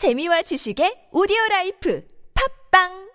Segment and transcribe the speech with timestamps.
[0.00, 2.00] 재미와 지식의 오디오 라이프.
[2.32, 3.09] 팝빵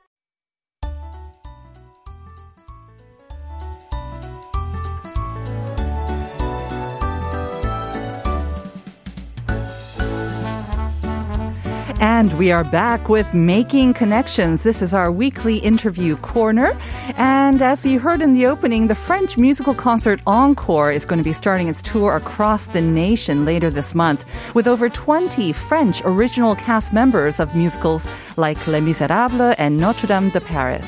[12.08, 14.62] And we are back with Making Connections.
[14.62, 16.78] This is our weekly interview corner.
[17.18, 21.24] And as you heard in the opening, the French musical concert Encore is going to
[21.24, 24.24] be starting its tour across the nation later this month
[24.54, 28.06] with over 20 French original cast members of musicals
[28.38, 30.86] like Les Miserables and Notre Dame de Paris.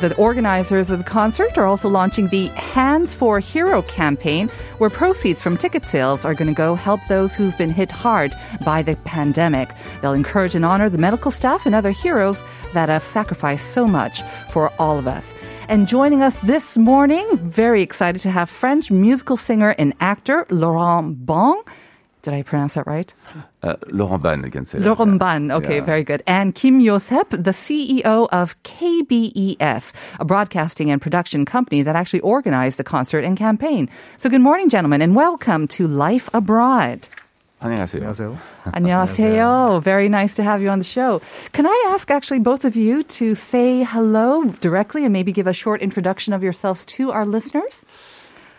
[0.00, 5.40] The organizers of the concert are also launching the Hands for Hero campaign, where proceeds
[5.40, 8.94] from ticket sales are going to go help those who've been hit hard by the
[9.04, 9.70] pandemic.
[10.02, 12.42] They'll encourage and honor the medical staff and other heroes
[12.74, 15.34] that have sacrificed so much for all of us.
[15.66, 21.24] And joining us this morning, very excited to have French musical singer and actor Laurent
[21.24, 21.62] Bon.
[22.20, 23.14] Did I pronounce that right?
[23.65, 24.65] Uh, Laurent Ban, again.
[24.65, 25.51] Say Laurent Ban.
[25.51, 25.85] Okay, Yeah.
[25.85, 26.23] very good.
[26.25, 32.77] And Kim Yosep, the CEO of KBES, a broadcasting and production company that actually organized
[32.77, 33.89] the concert and campaign.
[34.17, 37.07] So good morning, gentlemen, and welcome to Life Abroad.
[37.61, 38.01] 안녕하세요.
[38.01, 38.37] 안녕하세요.
[38.73, 39.83] 안녕하세요.
[39.83, 41.21] Very nice to have you on the show.
[41.53, 45.53] Can I ask actually both of you to say hello directly and maybe give a
[45.53, 47.85] short introduction of yourselves to our listeners?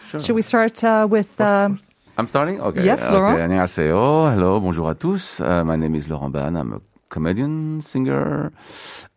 [0.08, 0.20] Sure.
[0.20, 1.70] Should we start uh, with uh,
[2.18, 2.60] I'm starting?
[2.60, 2.84] Okay.
[2.84, 3.12] Yes, okay.
[3.12, 3.40] Laurent.
[3.40, 4.30] 안녕하세요.
[4.34, 5.40] Hello, bonjour à tous.
[5.40, 6.56] Uh, my name is Laurent Ban.
[6.56, 8.52] I'm a comedian, singer,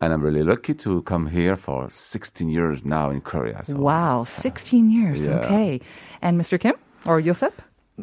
[0.01, 3.63] and I'm really lucky to come here for 16 years now in Korea.
[3.65, 5.21] So, Wow, 16 years.
[5.27, 5.39] Yeah.
[5.39, 5.81] Okay.
[6.21, 6.59] And Mr.
[6.59, 7.51] Kim or Yosep?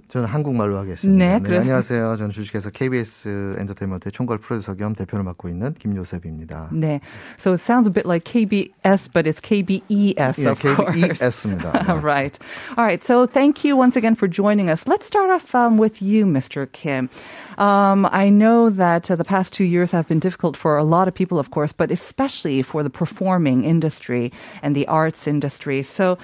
[0.08, 1.24] 저는 한국말로 하겠습니다.
[1.24, 1.60] 네, 그래요.
[1.60, 2.16] 안녕하세요.
[2.16, 6.70] 저는 주식회사 KBS 엔터테인먼트의 총괄 프로듀서 겸 대표를 맡고 있는 김요셉입니다.
[6.72, 7.00] 네.
[7.38, 10.96] So it sounds a bit like KBS, but it's KBES, 예, of course.
[10.96, 11.72] KBES입니다.
[11.72, 12.02] 네.
[12.02, 12.38] right.
[12.78, 13.02] All right.
[13.02, 14.88] So thank you once again for joining us.
[14.88, 16.72] Let's start off um, with you, Mr.
[16.72, 17.10] Kim.
[17.58, 21.06] Um, I know that uh, the past two years have been difficult for a lot
[21.06, 24.32] of people, of course, but especially for the performing industry
[24.62, 25.82] and the arts industry.
[25.82, 26.16] So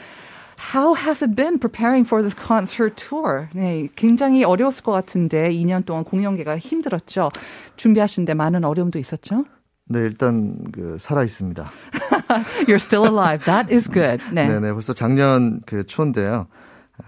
[0.72, 3.50] How has it been preparing for this concert tour?
[3.54, 7.30] 네, 굉장히 어려웠을 것 같은데 2년 동안 공연계가 힘들었죠.
[7.76, 9.46] 준비하시는데 많은 어려움도 있었죠?
[9.90, 11.70] 네, 일단 그 살아 있습니다.
[12.68, 13.44] You're still alive.
[13.46, 14.24] That is good.
[14.34, 14.48] 네.
[14.48, 14.72] 네, 네.
[14.72, 16.48] 벌써 작년 그 초인데요.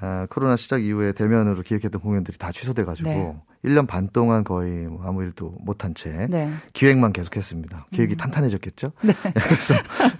[0.01, 3.35] 아, 코로나 시작 이후에 대면으로 기획했던 공연들이 다 취소돼 가지고 네.
[3.65, 6.51] 1년 반 동안 거의 뭐 아무 일도 못한 채 네.
[6.73, 7.87] 기획만 계속했습니다.
[7.91, 8.91] 기획이 탄탄해졌겠죠.
[9.01, 9.73] 그래서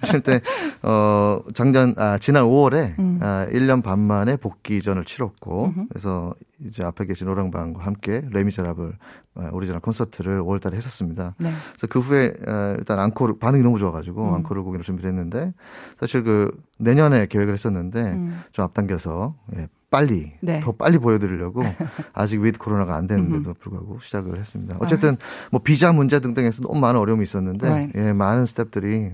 [0.04, 0.42] 실때
[0.82, 6.34] 어 작년 아 지난 5월에 아 1년 반 만에 복귀전을 치렀고 그래서
[6.66, 8.94] 이제 앞에 계신 오랑방과 함께 레미제라블
[9.36, 11.36] 아, 오리지널 콘서트를 5월 달에 했었습니다.
[11.38, 11.52] 네.
[11.74, 15.54] 그래서 그 후에 아, 일단 앙코르 반응이 너무 좋아 가지고 앙코르 공연을 준비를 했는데
[16.00, 18.18] 사실 그 내년에 계획을 했었는데
[18.52, 20.60] 좀 앞당겨서 예, 빨리 네.
[20.60, 21.64] 더 빨리 보여드리려고
[22.12, 24.76] 아직 위드 코로나가 안 됐는데도 불구하고 시작을 했습니다.
[24.82, 25.16] 어쨌든
[25.52, 28.00] 뭐 비자 문제 등등에서 너무 많은 어려움이 있었는데 Right.
[28.00, 28.86] 예, 많은 스탭들이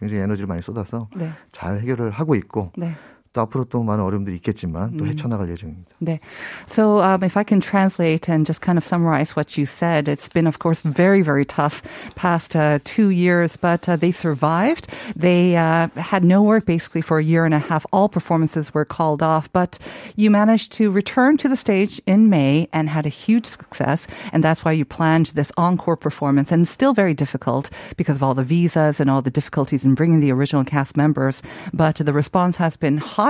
[0.00, 1.30] 굉장히 에너지를 많이 쏟아서 네.
[1.52, 2.94] 잘 해결을 하고 있고 네.
[3.37, 5.89] 또 앞으로 또 많은 어려움들이 있겠지만 또 헤쳐나갈 예정입니다.
[5.99, 6.19] 네.
[6.67, 10.29] So um, if I can translate and just kind of summarize what you said, it's
[10.29, 11.81] been, of course, very, very tough
[12.13, 14.87] past uh, two years, but uh, they survived.
[15.15, 17.87] They uh, had no work basically for a year and a half.
[17.91, 19.79] All performances were called off, but
[20.15, 24.05] you managed to return to the stage in May and had a huge success.
[24.31, 26.51] And that's why you planned this encore performance.
[26.51, 29.95] And it's still very difficult because of all the visas and all the difficulties in
[29.95, 31.41] bringing the original cast members.
[31.73, 33.23] But the response has been hot.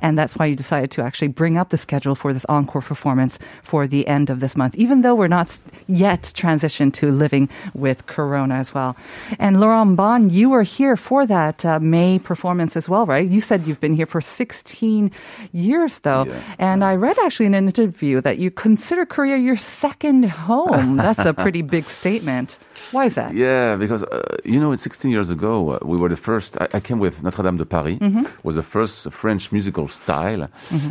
[0.00, 3.38] and that's why you decided to actually bring up the schedule for this encore performance
[3.62, 8.06] for the end of this month, even though we're not yet transitioned to living with
[8.06, 8.96] Corona as well.
[9.38, 13.28] And Laurent Bon, you were here for that uh, May performance as well, right?
[13.28, 15.10] You said you've been here for 16
[15.52, 16.24] years, though.
[16.24, 16.40] Yeah.
[16.58, 20.96] And I read actually in an interview that you consider Korea your second home.
[21.06, 22.58] That's a pretty big statement.
[22.92, 23.34] Why is that?
[23.34, 26.56] Yeah, because uh, you know, 16 years ago, uh, we were the first.
[26.60, 27.98] I, I came with Notre Dame de Paris,
[28.42, 30.48] was the first French musical style,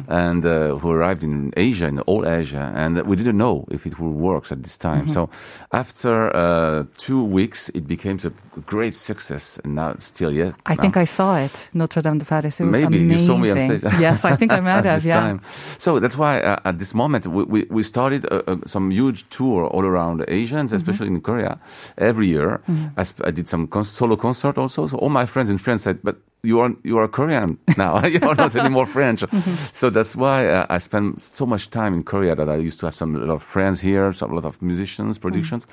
[0.07, 3.99] and uh, who arrived in Asia, in all Asia, and we didn't know if it
[3.99, 5.09] would work at this time.
[5.09, 5.29] So,
[5.71, 8.31] after uh, two weeks, it became a
[8.61, 10.53] great success, and now still yet.
[10.65, 12.59] I think I saw it, Notre Dame de Paris.
[12.59, 13.11] Maybe amazing.
[13.11, 13.83] you saw me on stage.
[13.99, 15.05] yes, I think I might at have.
[15.05, 15.19] Yeah.
[15.19, 15.41] time.
[15.77, 19.27] So that's why uh, at this moment we, we, we started uh, uh, some huge
[19.29, 21.59] tour all around Asia, and especially in Korea,
[21.97, 22.61] every year.
[22.97, 24.87] I, sp- I did some con- solo concert also.
[24.87, 28.05] So all my friends in France said, "But you are you are Korean now.
[28.15, 29.23] you are not anymore French.
[29.71, 32.85] so that's why uh, I spend so much time in Korea that I used to
[32.85, 35.67] have some lot of friends here, some a lot of musicians, productions,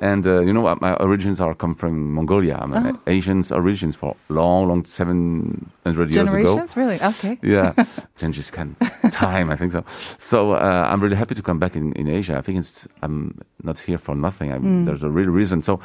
[0.00, 0.80] and uh, you know what?
[0.80, 2.58] My origins are come from Mongolia.
[2.60, 6.42] I'm an Asian's origins for long, long seven hundred years ago.
[6.42, 6.76] Generations?
[6.76, 7.00] Really?
[7.02, 7.38] Okay.
[7.42, 7.72] Yeah,
[8.16, 8.76] Genghis Khan
[9.10, 9.84] time, I think so.
[10.18, 12.36] So uh, I'm really happy to come back in, in Asia.
[12.36, 14.52] I think it's I'm not here for nothing.
[14.52, 15.62] i There's a real reason.
[15.62, 15.80] So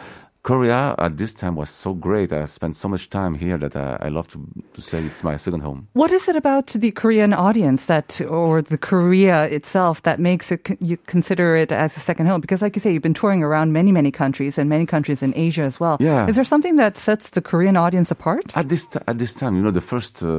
[0.50, 2.34] Korea at this time was so great.
[2.34, 4.40] I spent so much time here that uh, I love to,
[4.74, 5.88] to say it's my second home.
[5.94, 10.76] What is it about the Korean audience that, or the Korea itself, that makes it
[10.80, 12.42] you consider it as a second home?
[12.42, 15.34] Because, like you say, you've been touring around many, many countries and many countries in
[15.38, 15.98] Asia as well.
[16.00, 16.28] Yeah.
[16.28, 18.58] Is there something that sets the Korean audience apart?
[18.58, 20.30] At this at this time, you know, the first uh,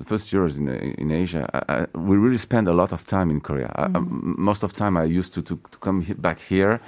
[0.00, 3.30] the first years in in Asia, I, I, we really spent a lot of time
[3.30, 3.70] in Korea.
[3.76, 4.00] I, I,
[4.48, 6.80] most of the time, I used to to, to come back here.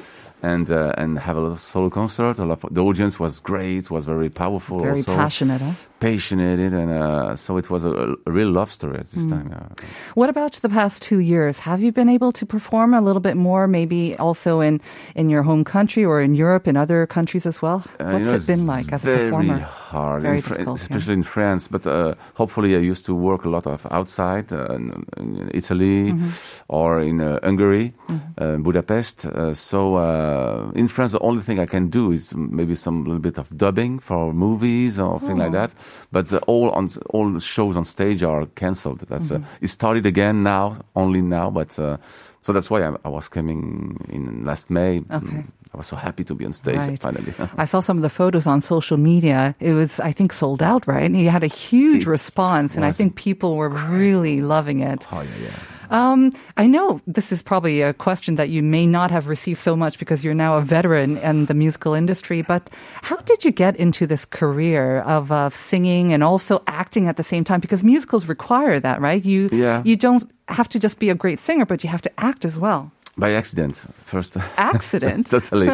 [0.52, 2.38] And uh, and have a lot of solo concert.
[2.38, 3.90] A lot of, the audience was great.
[3.90, 4.78] Was very powerful.
[4.78, 5.14] Very also.
[5.16, 5.74] passionate, huh?
[5.98, 7.90] passionate, and uh, so it was a,
[8.28, 9.30] a real love story at this Mm.
[9.34, 9.48] time.
[9.50, 9.68] Yeah.
[10.14, 11.54] What about the past two years?
[11.68, 14.74] Have you been able to perform a little bit more, maybe also in,
[15.16, 17.80] in your home country or in Europe, in other countries as well?
[17.98, 19.58] Uh, What's you know, it been like as a very performer?
[19.90, 20.84] hard, Very Fran- difficult, yeah.
[20.84, 21.62] especially in France.
[21.72, 24.84] But uh, hopefully, I used to work a lot of outside uh, in,
[25.16, 26.30] in Italy Mm-hmm.
[26.68, 27.94] or in uh, Hungary,
[28.36, 29.24] uh, Budapest.
[29.24, 29.96] Uh, so
[30.36, 33.48] uh, in France, the only thing I can do is maybe some little bit of
[33.56, 35.44] dubbing for movies or thing Oh.
[35.44, 35.74] like that.
[36.12, 39.00] But the, all on all the shows on stage are cancelled.
[39.08, 39.44] That's Mm-hmm.
[39.44, 41.50] uh, it started again now, only now.
[41.50, 41.96] But uh,
[42.44, 45.02] so that's why I, I was coming in last May.
[45.10, 45.44] Okay.
[45.74, 47.02] I was so happy to be on stage Right.
[47.02, 47.32] finally.
[47.58, 49.54] I saw some of the photos on social media.
[49.60, 51.04] It was, I think, sold out, right?
[51.04, 55.06] And he had a huge It response, and I think people were really loving it.
[55.12, 55.58] Oh yeah, yeah.
[55.90, 59.76] Um, I know this is probably a question that you may not have received so
[59.76, 62.70] much because you're now a veteran in the musical industry, but
[63.02, 67.24] how did you get into this career of uh, singing and also acting at the
[67.24, 67.60] same time?
[67.60, 69.24] Because musicals require that, right?
[69.24, 69.82] You, Yeah.
[69.84, 72.58] you don't have to just be a great singer, but you have to act as
[72.58, 72.92] well.
[73.18, 74.36] By accident, first.
[74.58, 75.26] Accident?
[75.30, 75.68] totally.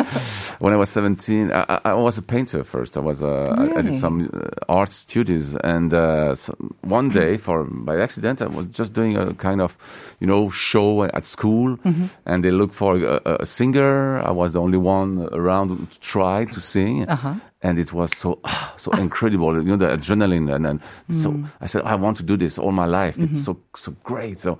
[0.60, 2.96] when I was 17, I, I- was a painter first.
[2.96, 7.36] I was uh, I- I did some uh, art studies, and uh, so one day,
[7.46, 9.76] for by accident, I was just doing a kind of,
[10.20, 12.04] you know, show at school, Mm-hmm.
[12.26, 14.22] and they looked for a, a- singer.
[14.22, 17.08] I was the only one around to try to sing.
[17.08, 17.34] Uh-huh.
[17.64, 18.38] And it was so
[18.76, 20.80] so incredible, you know, the adrenaline, and then
[21.10, 21.46] so Mm.
[21.60, 23.16] I said, I want to do this all my life.
[23.16, 23.34] Mm-hmm.
[23.34, 24.38] It's so so great.
[24.40, 24.58] So,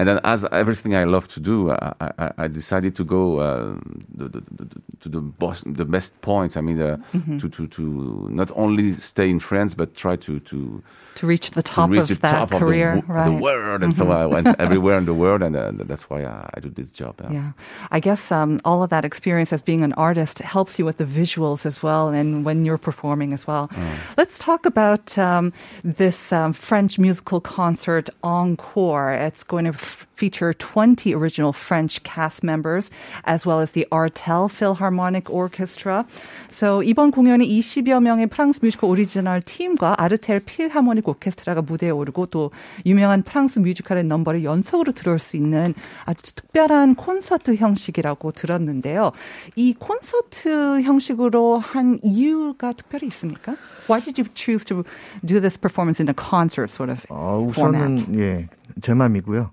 [0.00, 3.76] and then as everything I love to do, I, I, I decided to go uh,
[4.16, 4.66] the, the, the,
[5.04, 6.56] to the boss, the best points.
[6.56, 7.36] I mean, uh, Mm-hmm.
[7.42, 7.82] to, to to
[8.30, 10.82] not only stay in France, but try to to,
[11.20, 13.26] To reach the to top reach of the that top career, of the, right?
[13.28, 13.36] Mm-hmm.
[13.36, 13.82] the world.
[13.84, 16.70] And so I went everywhere in the world, and uh, that's why I, I do
[16.70, 17.20] this job.
[17.30, 17.52] Yeah.
[17.90, 21.04] I guess um, all of that experience as being an artist helps you with the
[21.20, 23.68] visuals as well and when you're performing as well.
[24.16, 25.52] Let's talk about um,
[25.84, 29.12] this um, French musical concert Encore.
[29.12, 29.72] It's going to
[30.16, 32.90] feature 20 original French cast members
[33.24, 36.04] as well as the Artel Philharmonic Orchestra.
[36.50, 42.50] So 이번 공연에 20여 명의 프랑스 뮤지컬 오리지널 팀과 아르텔 필하모닉 오케스트라가 무대에 오르고 또
[42.86, 49.12] 유명한 프랑스 뮤지컬의 넘버를 연속으로 들을 수 있는 아주 특별한 콘서트 형식이라고 들었는데요.
[49.56, 53.56] 이 콘서트 형식으로 한 이유가 특별히 있습니까?
[53.88, 54.84] Why did you choose to
[55.24, 58.04] do this performance in a concert sort of 어, format?
[58.04, 58.48] 우선은 예,
[58.80, 59.50] 제 맘이고요.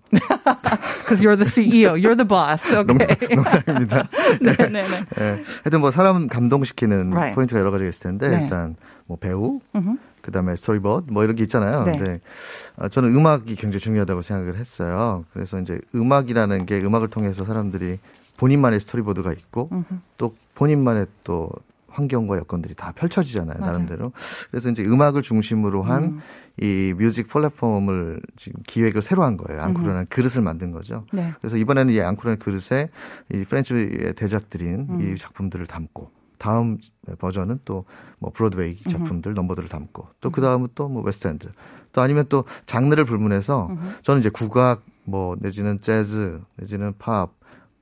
[1.03, 2.61] Because you're the CEO, you're the boss.
[2.77, 3.35] Okay.
[3.35, 4.07] 농담입니다.
[4.41, 4.83] 네 네네.
[5.19, 5.43] 예.
[5.63, 7.35] 하여튼 뭐 사람 감동시키는 Right.
[7.35, 8.43] 포인트가 여러 가지가 있을 텐데 네.
[8.43, 8.75] 일단
[9.05, 9.59] 뭐 배우,
[10.21, 11.83] 그다음에 스토리보드 뭐 이런 게 있잖아요.
[11.85, 11.91] 네.
[11.93, 12.19] 근데
[12.77, 15.23] 아, 저는 음악이 굉장히 중요하다고 생각을 했어요.
[15.33, 17.99] 그래서 이제 음악이라는 게 음악을 통해서 사람들이
[18.37, 19.69] 본인만의 스토리보드가 있고
[20.17, 21.49] 또 본인만의 또
[21.97, 23.71] 환경과 여건들이 다 펼쳐지잖아요, 맞아요.
[23.71, 24.11] 나름대로.
[24.51, 29.61] 그래서 이제 음악을 중심으로 한이 뮤직 플랫폼을 지금 기획을 새로 한 거예요.
[29.63, 31.05] 앙코르라는 그릇을 만든 거죠.
[31.11, 31.33] 네.
[31.41, 32.89] 그래서 이번에는 이 앙코르라는 그릇에
[33.33, 36.77] 이 프렌치의 대작들인 이 작품들을 담고 다음
[37.17, 37.85] 버전은 또
[38.19, 41.49] 뭐 브로드웨이 작품들 넘버들을 담고 또 그 다음은 또 뭐 웨스트엔드
[41.93, 43.69] 또 아니면 또 장르를 불문해서
[44.01, 47.36] 저는 이제 국악 뭐 내지는 재즈 내지는 팝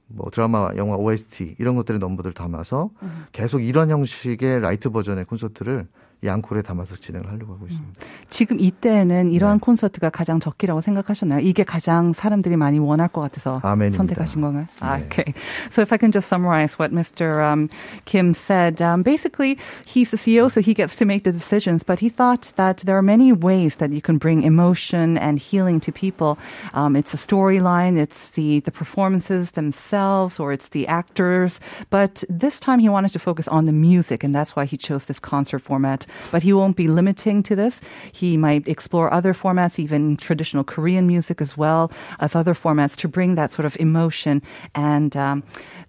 [0.07, 2.91] 뭐 드라마, 영화 OST 이런 것들의 넘버들 담아서
[3.31, 5.87] 계속 이런 형식의 라이트 버전의 콘서트를
[6.22, 8.00] 이 앙콜에 담아서 진행을 하려고 하고 있습니다.
[8.28, 11.40] 지금 이때는 이러한 콘서트가 가장 적기라고 생각하셨나요?
[11.40, 13.96] 이게 가장 사람들이 많이 원할 것 같아서 아멘입니다.
[13.96, 14.66] 선택하신 건가요?
[14.80, 15.04] 아, 네.
[15.06, 15.34] okay.
[15.70, 17.40] So if I can just summarize what Mr.
[17.42, 17.70] Um,
[18.04, 19.56] Kim said, um, basically
[19.86, 21.82] he's the CEO, so he gets to make the decisions.
[21.82, 25.80] But he thought that there are many ways that you can bring emotion and healing
[25.80, 26.36] to people.
[26.74, 31.60] Um, it's a storyline, it's the the performances themselves, or it's the actors.
[31.88, 35.06] But this time he wanted to focus on the music, and that's why he chose
[35.06, 36.03] this concert format.
[36.31, 37.81] but he won't be limiting to this.
[38.11, 43.07] He might explore other formats, even traditional Korean music as well as other formats to
[43.07, 44.41] bring that sort of emotion
[44.73, 45.43] and um,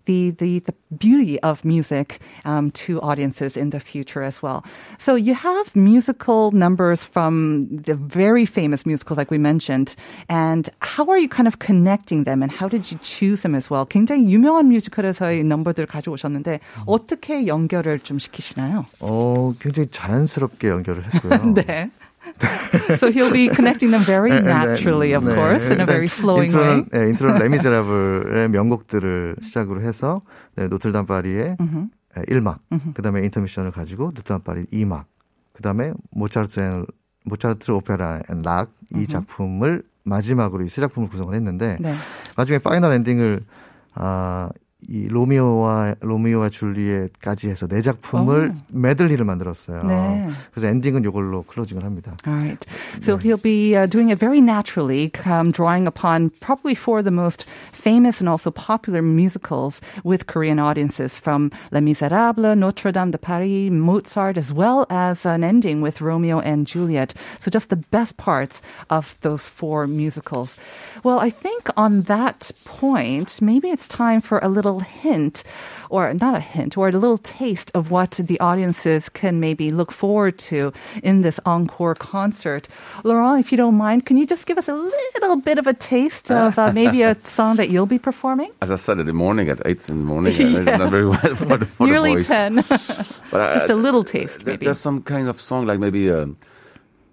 [0.06, 4.64] the, the, the beauty of music um, to audiences in the future as well.
[4.98, 9.96] So you have musical numbers from the very famous musicals, like we mentioned.
[10.30, 13.70] And how are you kind of connecting them and how did you choose them as
[13.70, 13.86] well?
[13.86, 18.86] 굉장히 유명한 뮤지컬에서의 넘버들을 가져오셨는데 어떻게 연결을 좀 시키시나요?
[19.00, 21.54] 어, 굉장히 자연스럽게 연결을 했고요.
[21.54, 21.90] 네.
[22.99, 26.85] So he'll be connecting them very naturally, of 네, course, in a very flowing way.
[26.93, 30.23] 네, 인트로는 레미제라블의 명곡들을 시작으로 해서
[30.57, 32.59] 네, 노틀담 파리의 네, 1막,
[32.95, 35.05] 그다음에 인터미션을 가지고 노틀담 파리 2막,
[35.55, 36.87] 그다음에 모차르트 앤
[37.25, 41.93] 모차르트 오페라 앤 락 이 작품을 마지막으로 이 세 작품을 구성을 했는데 네.
[42.37, 43.41] 나중에 파이널 엔딩을
[43.95, 44.49] 아,
[44.90, 49.84] 이 로미오와 로미오와 줄리엣까지 해서 네 작품을 메들리를 만들었어요.
[49.84, 50.28] 네.
[50.52, 52.18] 그래서 엔딩은 이걸로 클로징을 합니다.
[52.26, 52.66] All right.
[53.00, 57.12] So he'll be uh, doing it very naturally, um, drawing upon probably four of the
[57.12, 63.20] most famous and also popular musicals with Korean audiences from Les Miserables, Notre Dame de
[63.20, 67.14] Paris, Mozart, as well as an ending with Romeo and Juliet.
[67.40, 70.58] So just the best parts of those four musicals.
[71.04, 75.43] Well, I think on that point, maybe it's time for a little hint,
[75.91, 79.93] or not a hint, or a little taste of what the audiences can maybe look
[79.93, 82.69] forward to in this encore concert.
[83.05, 85.75] Laurent, if you don't mind, can you just give us a little bit of a
[85.75, 88.51] taste of uh, maybe a song that you'll be performing?
[88.63, 91.19] As I said in the morning, at 8 in the morning, it's not very well
[91.37, 92.29] for the, for Nearly the voice.
[92.29, 92.55] 10.
[93.31, 94.67] But I- just a little taste, maybe.
[94.67, 96.27] There's some kind of song like maybe uh,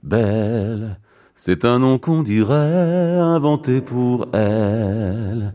[0.03, 0.97] Belle,
[1.35, 5.53] c'est un nom qu'on dirait inventé pour elle.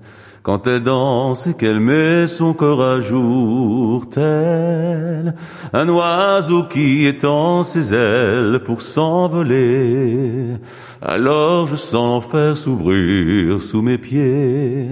[0.48, 5.34] Quand elle danse et qu'elle met son corps à jour, tel
[5.74, 10.56] un oiseau qui étend ses ailes pour s'envoler.
[11.02, 14.88] Alors je sens l'enfer s'ouvrir sous mes pieds.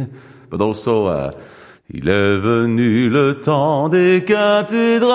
[0.51, 1.31] But also, uh,
[1.89, 5.09] il est venu le temps des cathédrales,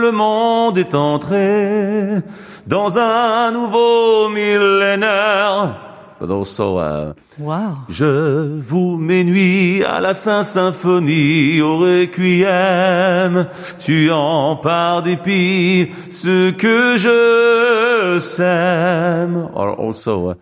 [0.00, 2.22] le monde est entré
[2.68, 5.85] dans un nouveau millénaire.
[6.18, 7.76] But also, uh, Wow.
[7.90, 13.46] je vous mes nuits à la Saint-Symphonie, au Requiem,
[13.78, 19.48] tuant par dépit ce que je sème.
[19.54, 20.36] Or also, uh,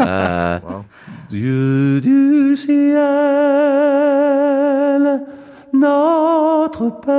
[0.00, 0.60] uh,
[1.30, 3.00] Dieu du ciel,
[5.72, 7.16] notre Père,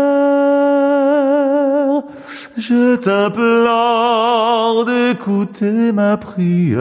[2.58, 4.57] je t'implore
[5.28, 6.78] d'écouter ma prière.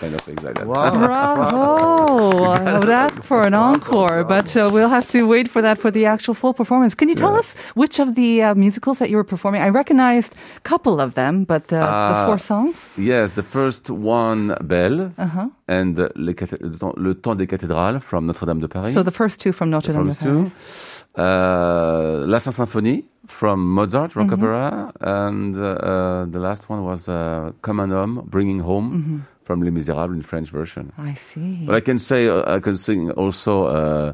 [0.00, 0.64] Kind of like.
[0.66, 0.90] Wow.
[0.90, 2.52] Bravo!
[2.52, 5.92] I would ask for an encore, but uh, we'll have to wait for that for
[5.92, 6.96] the actual full performance.
[6.96, 9.62] Can you tell us which of the uh, musicals that you were performing?
[9.62, 12.76] I recognized a couple of them, but the, the Uh, four songs?
[12.98, 15.48] Yes, the first one, Belle, Uh-huh.
[15.68, 18.92] and uh, le, temps, le temps des cathédrales from Notre-Dame de Paris.
[18.94, 20.50] So the first two from Notre Dame de Paris.
[20.50, 21.01] two.
[21.14, 24.20] Uh, La Saint-Symphonie from Mozart, Mm-hmm.
[24.20, 28.90] rock opera, and uh, uh, the last one was uh, Come on Home, Bringing Home
[28.92, 29.18] Mm-hmm.
[29.44, 30.90] from Les Miserables in French version.
[30.98, 31.64] I see.
[31.66, 33.66] But I can say, uh, I can sing also.
[33.66, 34.12] Uh,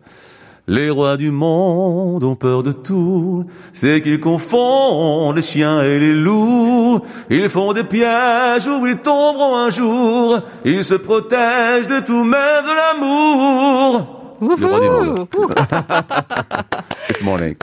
[0.70, 6.12] les rois du monde ont peur de tout, c'est qu'ils confondent les chiens et les
[6.12, 7.00] loups.
[7.30, 10.40] Ils font des pièges où ils tomberont un jour.
[10.66, 14.17] Ils se protègent de tout, même de l'amour.
[14.40, 15.28] Le roi du monde.
[17.08, 17.56] This morning.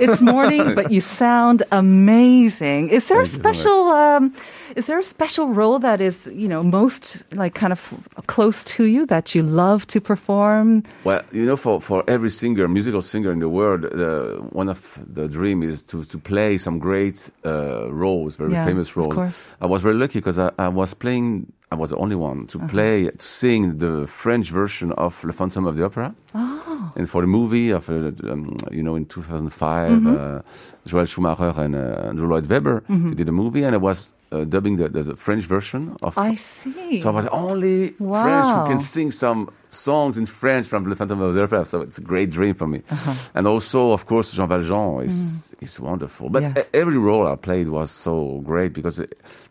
[0.00, 2.88] It's morning, but you sound amazing.
[2.88, 3.88] Is there a Thank so special?
[3.88, 4.34] Um,
[4.76, 7.92] is there a special role that is, you know, most like kind of
[8.26, 10.84] close to you that you love to perform?
[11.04, 14.98] Well, you know, for, for every singer, musical singer in the world, uh, one of
[15.06, 19.14] the dream is to, to play some great uh, roles, very Yeah, famous of roles.
[19.14, 19.44] course.
[19.60, 22.52] I was very lucky because I, I was playing, I was the only one Uh-huh.
[22.52, 26.08] to play, to sing the French version of Le Phantom of the Opera.
[26.34, 26.92] Oh.
[26.96, 27.94] And for the movie of, uh,
[28.32, 28.42] um,
[28.78, 30.16] you know, in 2005, Mm-hmm.
[30.16, 30.40] uh,
[30.86, 34.44] Joel Schumacher and uh, Andrew Lloyd Webber they did a movie, and I was uh,
[34.44, 36.16] dubbing the, the, the French version of.
[36.18, 36.98] I see.
[37.02, 40.96] So I was the only French who can sing some songs in French from Le
[40.96, 41.64] Phantom of the Opera.
[41.64, 42.82] So it's a great dream for me.
[42.90, 43.14] Uh-huh.
[43.36, 46.28] And also, of course, Jean Valjean is is wonderful.
[46.34, 46.56] But Mm.
[46.56, 46.80] Yeah.
[46.82, 48.14] every role I played was so
[48.50, 48.96] great because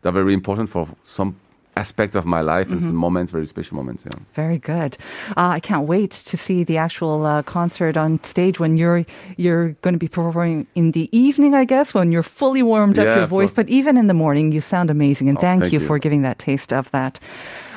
[0.02, 1.36] they're very important for some
[1.78, 2.88] aspect of my life and Mm-hmm.
[2.90, 4.04] some moments, very special moments.
[4.06, 4.20] Yeah.
[4.34, 4.98] Very good.
[5.38, 9.06] Uh, I can't wait to see the actual uh, concert on stage when you're
[9.38, 13.16] you're going to be performing in the evening, I guess, when you're fully warmed up
[13.16, 13.54] your voice.
[13.54, 15.88] But even in the morning, you sound amazing, and Oh, thank, thank you you.
[15.88, 17.20] for giving that taste of that.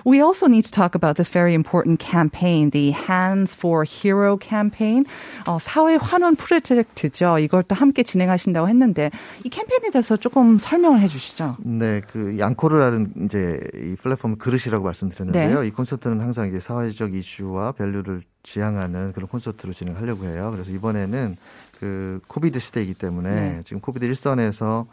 [0.04, 5.04] We also need to talk about this very important campaign, the Hands for Hero campaign.
[5.46, 7.38] 어, 사회 환원 프로젝트죠.
[7.38, 9.10] 이걸 또 함께 진행하신다고 했는데
[9.44, 11.56] 이 캠페인에 대해서 조금 설명을 해주시죠.
[11.60, 15.62] 네, 그 양코르라는 이제 이 플랫폼 그릇이라고 말씀드렸는데요.
[15.62, 15.66] 네.
[15.66, 20.50] 이 콘서트는 항상 이게 사회적 이슈와 밸류를 지향하는 그런 콘서트로 진행하려고 해요.
[20.52, 21.36] 그래서 이번에는
[21.80, 23.60] 그 코비드 시대이기 때문에 네.
[23.64, 24.86] 지금 코비드 일선에서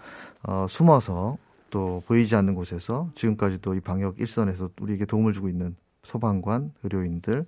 [0.43, 1.37] 어, 숨어서
[1.71, 7.45] 또 보이지 않는 곳에서 지금까지도 이 방역 일선에서 우리에게 도움을 주고 있는 소방관, 의료인들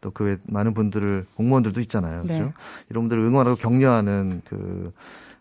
[0.00, 2.22] 또 그 외 많은 분들을 공무원들도 있잖아요.
[2.24, 2.38] 네.
[2.38, 2.52] 그렇죠?
[2.90, 4.92] 이런 분들을 응원하고 격려하는 그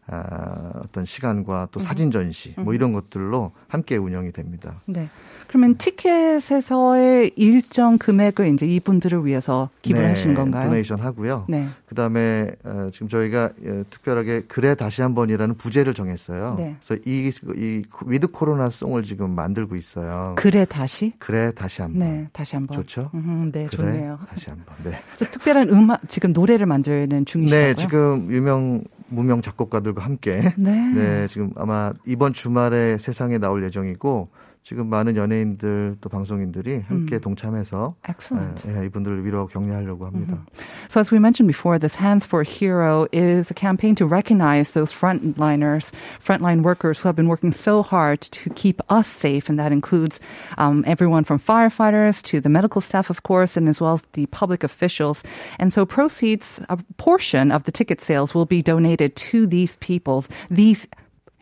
[0.07, 4.81] 아, 어떤 시간과 또 사진 전시 뭐 이런 것들로 함께 운영이 됩니다.
[4.85, 5.09] 네.
[5.47, 10.63] 그러면 티켓에서의 일정 금액을 이제 이분들을 위해서 기부를 하시는 건가요?
[10.63, 11.45] 네, 도네이션 하고요.
[11.47, 11.67] 네.
[11.87, 16.55] 그다음에 어, 지금 저희가 예, 특별하게 그래 다시 한번이라는 부제를 정했어요.
[16.57, 16.75] 네.
[16.79, 20.33] 그래서 이, 이 위드 코로나 송을 지금 만들고 있어요.
[20.37, 21.13] 그래 다시?
[21.19, 21.99] 그래 다시 한번.
[21.99, 22.75] 네, 다시 한번.
[22.75, 23.11] 좋죠?
[23.13, 24.19] 음, 네, 그래 좋네요.
[24.29, 24.75] 다시 한번.
[24.83, 24.99] 네.
[25.15, 27.59] 그래서 특별한 음악 지금 노래를 만드는 중이시고요.
[27.59, 30.91] 네, 지금 유명 무명 작곡가들과 함께 네.
[30.93, 34.29] 네, 지금 아마 이번 주말에 세상에 나올 예정이고
[34.64, 38.68] 지금 많은 연예인들 또 방송인들이 함께 동참해서 Excellent.
[38.68, 40.44] 예, 예, 이분들을 위로하고 격려하려고 합니다.
[40.90, 44.72] So as we mentioned before, this Hands for a Hero is a campaign to recognize
[44.72, 45.92] those frontliners,
[46.22, 50.20] frontline workers who have been working so hard to keep us safe, and that includes
[50.58, 54.26] um, everyone from firefighters to the medical staff, of course, and as well as the
[54.26, 55.24] public officials.
[55.58, 60.28] And so proceeds, a portion of the ticket sales will be donated to these peoples,
[60.50, 60.86] these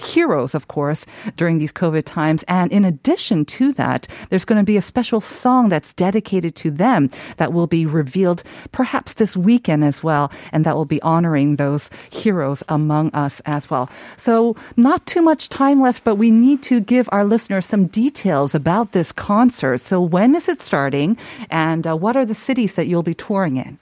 [0.03, 1.05] heroes, of course,
[1.38, 2.43] during these COVID times.
[2.48, 6.72] And in addition to that, there's going to be a special song that's dedicated to
[6.72, 10.31] them that will be revealed perhaps this weekend as well.
[10.51, 13.89] And that will be honoring those heroes among us as well.
[14.17, 18.55] So not too much time left, but we need to give our listeners some details
[18.55, 19.81] about this concert.
[19.81, 21.17] So when is it starting?
[21.50, 23.79] And uh, what are the cities that you'll be touring in?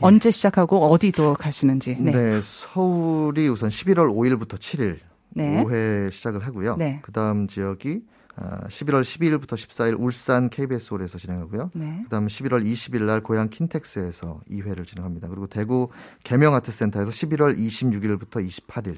[0.00, 1.96] 언제 시작하고 어디도 가시는지.
[2.00, 2.40] 네.
[2.40, 4.98] 서울이 우선 11월 5일부터 7일
[5.30, 5.62] 네.
[5.62, 6.76] 5회 시작을 하고요.
[6.76, 7.00] 네.
[7.02, 8.02] 그다음 지역이
[8.38, 11.70] 아, 11월 12일부터 14일 울산 KBS 홀에서 진행하고요.
[11.74, 12.00] 네.
[12.04, 15.28] 그다음 11월 20일 날 고향 킨텍스에서 2회를 진행합니다.
[15.28, 15.88] 그리고 대구
[16.22, 18.96] 개명 아트센터에서 11월 26일부터 28일.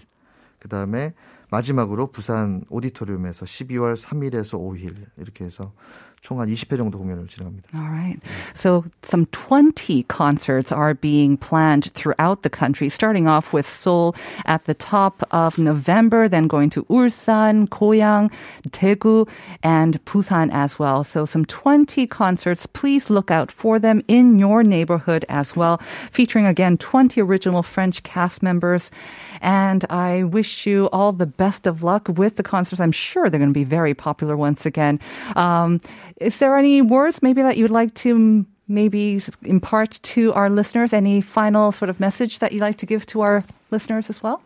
[0.59, 1.15] 그다음에
[1.50, 5.72] 마지막으로 부산 오디토리움에서 12월 3일에서 5일 이렇게 해서
[6.24, 7.68] 총 한 20회 정도 공연을 진행합니다.
[7.76, 8.18] All right.
[8.56, 14.64] So some 20 concerts are being planned throughout the country, starting off with Seoul at
[14.64, 18.32] the top of November, then going to Ulsan, Goyang,
[18.72, 19.28] Daegu,
[19.62, 21.04] and Busan as well.
[21.04, 22.66] So some 20 concerts.
[22.72, 28.02] Please look out for them in your neighborhood as well, featuring again 20 original French
[28.04, 28.92] cast members.
[29.42, 32.81] And I wish you all the best of luck with the concerts.
[32.81, 35.01] I'm sure they're going to be very popular once again.
[35.37, 35.81] Um,
[36.21, 40.93] is there any words maybe that you'd like to maybe impart to our listeners?
[40.93, 44.43] Any final sort of message that you'd like to give to our listeners as well?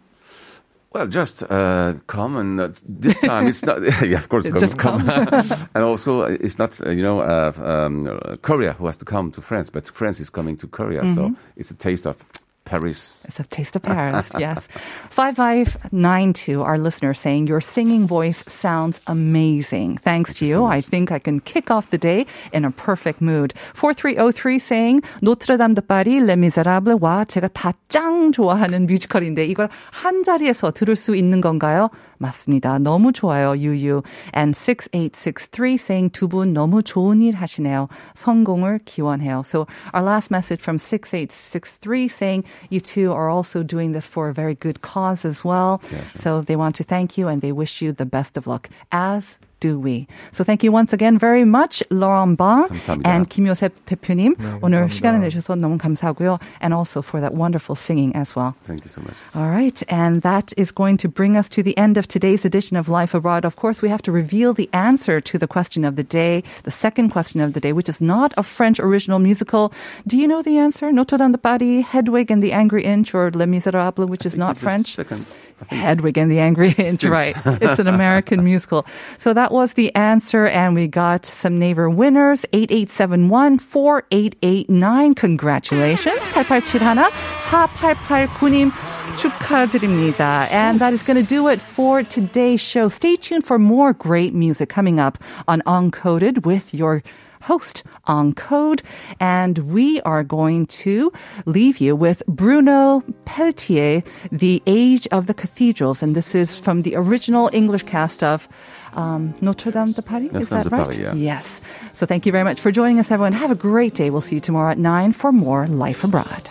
[0.93, 3.81] Well, just uh, come and uh, this time it's not.
[4.03, 5.09] yeah, of course, come, Just come.
[5.75, 9.41] and also, it's not uh, you know uh, um, Korea who has to come to
[9.41, 12.23] France, but France is coming to Korea, so it's a taste of
[12.72, 13.24] Paris.
[13.28, 14.68] It's a taste of Paris, yes.
[15.10, 19.98] 5592, our listener saying, Your singing voice sounds amazing.
[19.98, 20.66] Thanks to you.
[20.66, 23.54] I think I can kick off the day in a perfect mood.
[23.74, 30.72] 4303 saying, 노트르담 드 파리, 레 미제라블과 제가 다 짱 좋아하는 뮤지컬인데 이걸 한 자리에서
[30.72, 31.90] 들을 수 있는 건가요?
[32.22, 32.80] 맞습니다.
[32.80, 34.02] 너무 좋아요, 유유.
[34.36, 37.88] And 6863 saying 두 분 너무 좋은 일 하시네요.
[38.16, 39.44] 성공을 기원해요.
[39.46, 44.34] So our last message from 6863 saying you two are also doing this for a
[44.34, 45.82] very good cause as well.
[46.16, 48.70] So they want to thank you and they wish you the best of luck.
[48.92, 50.08] As do we.
[50.32, 53.08] So thank you once again very much, Laurent Bang 감사합니다.
[53.10, 54.36] and 김요셉 대표님.
[54.62, 54.88] 오늘 감사합니다.
[54.94, 56.38] 시간을 내주셔서 너무 감사하고요.
[56.62, 58.54] And also for that wonderful singing as well.
[58.68, 59.18] Thank you so much.
[59.34, 62.78] All right, and that is going to bring us to the end of today's edition
[62.78, 63.46] of Life Abroad.
[63.46, 66.70] Of course, we have to reveal the answer to the question of the day, the
[66.70, 69.74] second question of the day, which is not a French original musical.
[70.06, 70.92] Do you know the answer?
[70.92, 74.54] Notre Dame de Paris, Hedwig and the Angry Inch, or Les Miserables, which is not
[74.54, 74.96] Just French?
[74.96, 77.37] Second, I think Hedwig and the Angry Inch, right.
[77.45, 78.87] It's an American musical.
[79.19, 85.15] So that was the answer, and we got some neighbor winners, 8871 4889.
[85.15, 86.21] Congratulations.
[86.37, 90.48] 8871 4889님 축하드립니다.
[90.52, 92.88] And that is going to do it for today's show.
[92.88, 97.02] Stay tuned for more great music coming up on Uncoded with your
[97.42, 98.82] host on Code.
[99.20, 101.12] And we are going to
[101.46, 106.04] leave you with Bruno Pelletier, The Age of the Cathedrals.
[106.04, 108.48] And this is from the original English cast of
[108.94, 110.28] um, Notre Dame de Paris.
[110.28, 110.84] Is Notre that Dame de right?
[110.84, 111.14] Paris, yeah.
[111.14, 111.62] Yes.
[111.94, 113.34] So thank you very much for joining us, everyone.
[113.34, 114.10] Have a great day.
[114.10, 116.50] We'll see you tomorrow at 9 for more Life Abroad.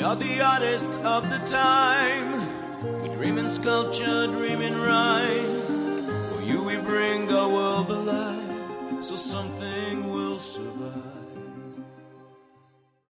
[0.00, 3.02] We are the artists of the time.
[3.02, 6.26] We dream in sculpture, dream in rhyme.
[6.26, 10.79] For you we bring our world alive, so something will survive.